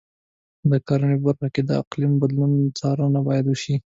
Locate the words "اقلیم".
1.81-2.13